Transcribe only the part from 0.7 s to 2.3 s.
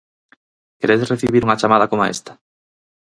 Queredes recibir unha chamada coma